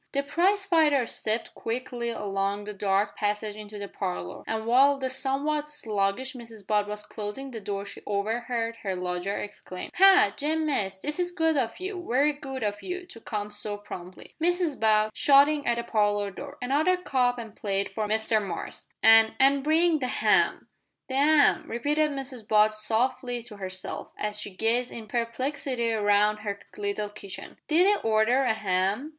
The 0.13 0.23
prize 0.23 0.65
fighter 0.65 1.05
stepped 1.05 1.53
quickly 1.53 2.09
along 2.09 2.63
the 2.63 2.73
dark 2.73 3.15
passage 3.15 3.55
into 3.55 3.77
the 3.77 3.87
parlour, 3.87 4.41
and 4.47 4.65
while 4.65 4.97
the 4.97 5.11
somewhat 5.11 5.67
sluggish 5.67 6.33
Mrs 6.33 6.65
Butt 6.65 6.87
was 6.87 7.05
closing 7.05 7.51
the 7.51 7.59
door 7.61 7.85
she 7.85 8.01
overheard 8.07 8.77
her 8.77 8.95
lodger 8.95 9.37
exclaim 9.37 9.91
"Ha! 9.97 10.33
Jem 10.35 10.65
Mace, 10.65 10.97
this 10.97 11.19
is 11.19 11.29
good 11.29 11.55
of 11.55 11.79
you 11.79 12.03
very 12.09 12.33
good 12.33 12.63
of 12.63 12.81
you 12.81 13.05
to 13.05 13.21
come 13.21 13.51
so 13.51 13.77
promptly. 13.77 14.33
Mrs 14.41 14.79
Butt," 14.79 15.11
shouting 15.15 15.67
at 15.67 15.75
the 15.77 15.83
parlour 15.83 16.31
door, 16.31 16.57
"another 16.63 16.97
cup 16.97 17.37
and 17.37 17.55
plate 17.55 17.91
for 17.91 18.07
Mr 18.07 18.41
Mace, 18.41 18.87
and 19.03 19.35
and 19.39 19.63
bring 19.63 19.99
the 19.99 20.07
ham!" 20.07 20.67
"The 21.09 21.13
'am!" 21.17 21.65
repeated 21.67 22.09
Mrs 22.09 22.47
Butt 22.47 22.73
softly 22.73 23.43
to 23.43 23.57
herself, 23.57 24.13
as 24.17 24.41
she 24.41 24.49
gazed 24.55 24.91
in 24.91 25.07
perplexity 25.07 25.91
round 25.91 26.39
her 26.39 26.59
little 26.75 27.09
kitchen, 27.09 27.59
"did 27.67 27.85
'e 27.85 28.01
order 28.03 28.41
a 28.45 28.53
'am?" 28.55 29.09